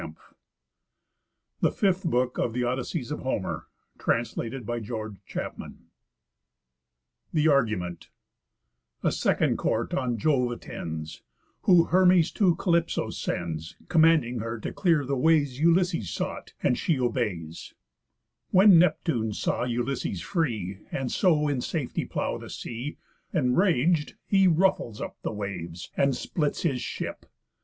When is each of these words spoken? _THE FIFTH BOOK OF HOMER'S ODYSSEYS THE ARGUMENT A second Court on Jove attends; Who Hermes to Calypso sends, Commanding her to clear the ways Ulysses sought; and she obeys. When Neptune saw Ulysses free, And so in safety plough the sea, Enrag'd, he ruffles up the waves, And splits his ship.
_THE 1.59 1.71
FIFTH 1.71 2.05
BOOK 2.05 2.39
OF 2.39 2.55
HOMER'S 2.55 2.95
ODYSSEYS 3.99 4.59
THE 7.33 7.47
ARGUMENT 7.51 8.09
A 9.03 9.11
second 9.11 9.57
Court 9.57 9.93
on 9.93 10.17
Jove 10.17 10.51
attends; 10.53 11.21
Who 11.65 11.83
Hermes 11.83 12.31
to 12.31 12.55
Calypso 12.55 13.11
sends, 13.11 13.75
Commanding 13.89 14.39
her 14.39 14.59
to 14.61 14.73
clear 14.73 15.05
the 15.05 15.15
ways 15.15 15.59
Ulysses 15.59 16.09
sought; 16.09 16.53
and 16.63 16.75
she 16.79 16.99
obeys. 16.99 17.75
When 18.49 18.79
Neptune 18.79 19.33
saw 19.33 19.65
Ulysses 19.65 20.19
free, 20.23 20.79
And 20.91 21.11
so 21.11 21.47
in 21.47 21.61
safety 21.61 22.05
plough 22.05 22.39
the 22.39 22.49
sea, 22.49 22.97
Enrag'd, 23.35 24.15
he 24.25 24.47
ruffles 24.47 24.99
up 24.99 25.17
the 25.21 25.31
waves, 25.31 25.91
And 25.95 26.17
splits 26.17 26.63
his 26.63 26.81
ship. 26.81 27.27